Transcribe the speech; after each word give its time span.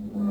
Mm-hmm. 0.00 0.27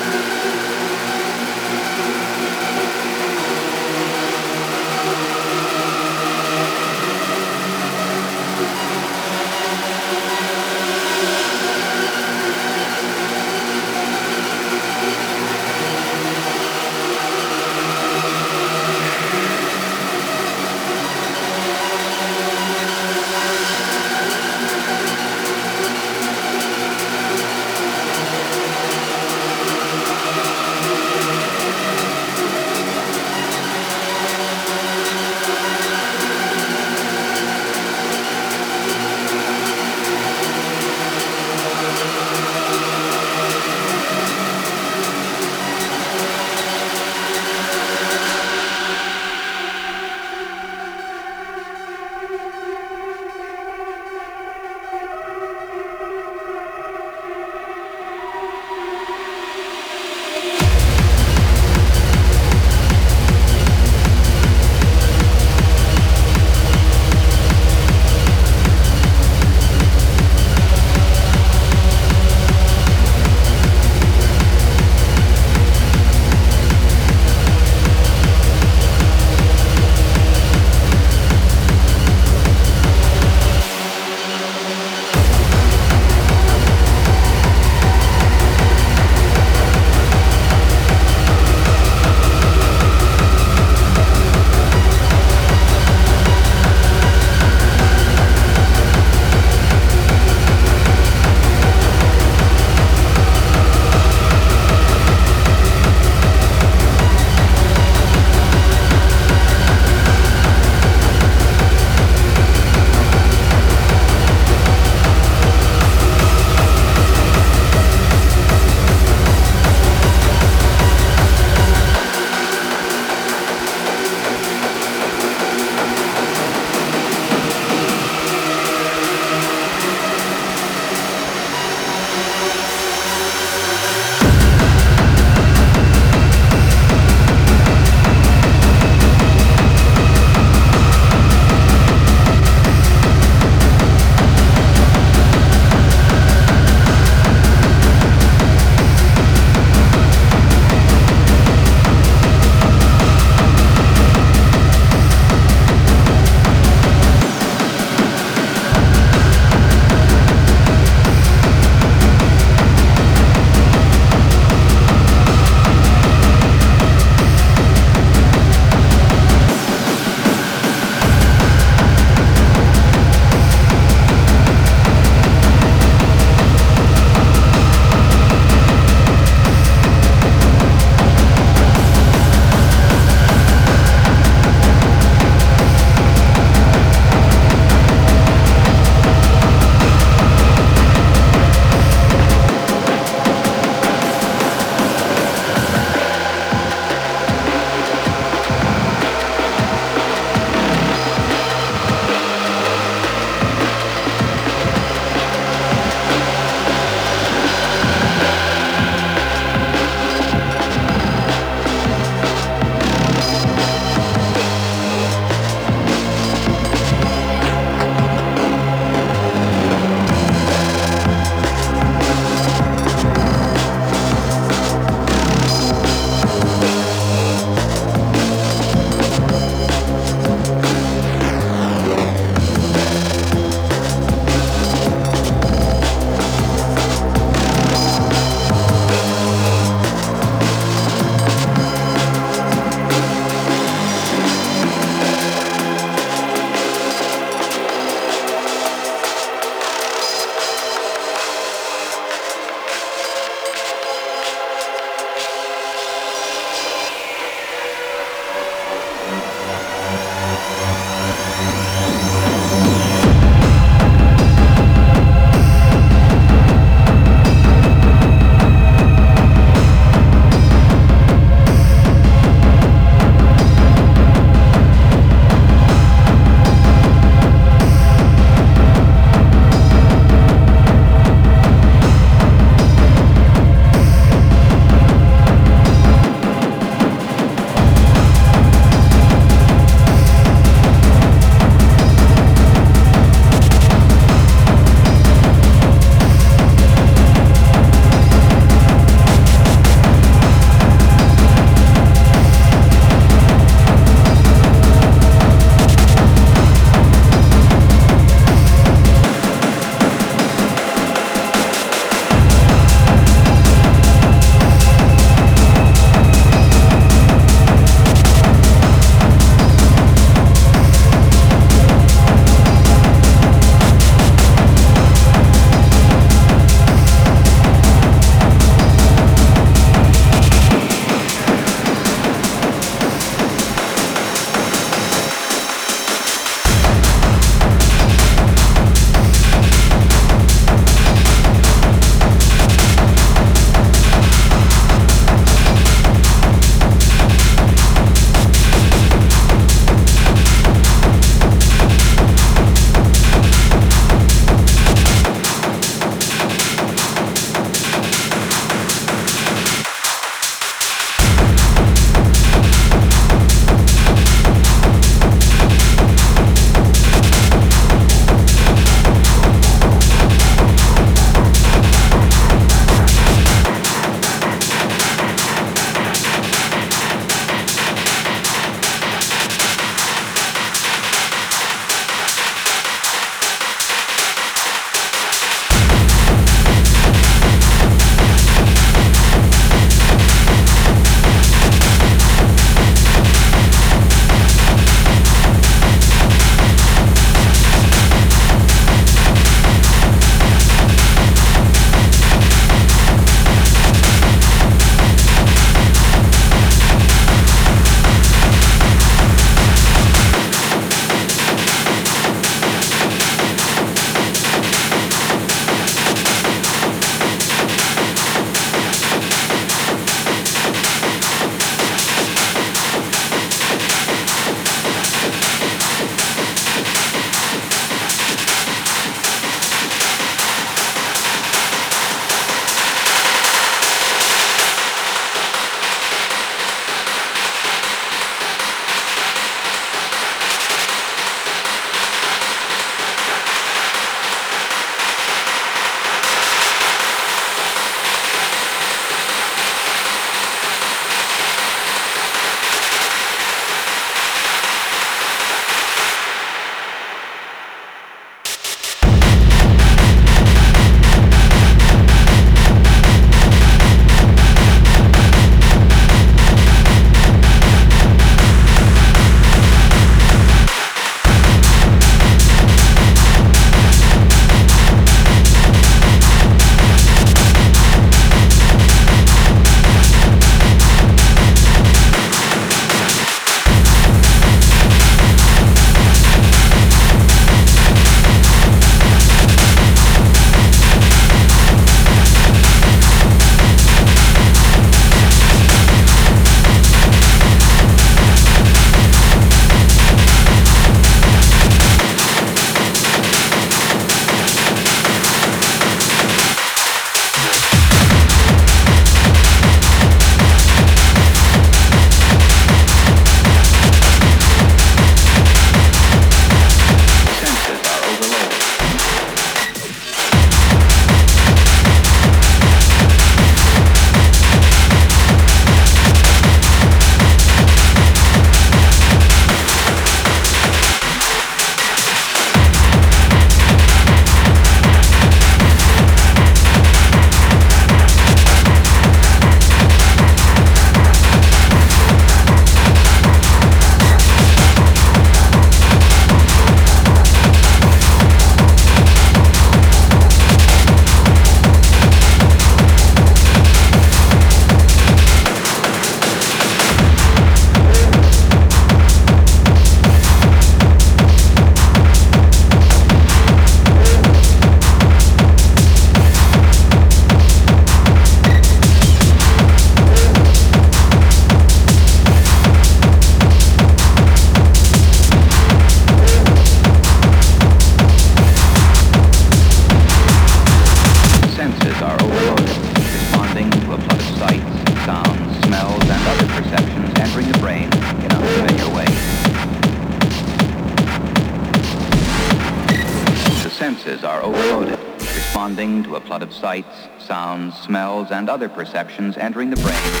Other 598.41 598.49
perceptions 598.49 599.17
entering 599.17 599.51
the 599.51 599.55
brain 599.57 600.00